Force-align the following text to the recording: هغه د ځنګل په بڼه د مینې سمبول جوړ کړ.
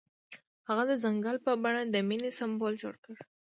هغه 0.67 0.83
د 0.89 0.93
ځنګل 1.03 1.37
په 1.45 1.51
بڼه 1.63 1.81
د 1.93 1.95
مینې 2.07 2.31
سمبول 2.39 2.73
جوړ 2.81 2.95
کړ. 3.03 3.15